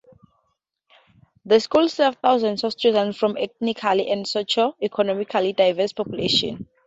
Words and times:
The 1.45 1.59
school 1.59 1.87
serves 1.87 2.17
thousands 2.23 2.63
of 2.63 2.71
students 2.71 3.19
from 3.19 3.37
ethnically 3.37 4.09
and 4.09 4.27
socio-economically 4.27 5.53
diverse 5.53 5.93
populations. 5.93 6.65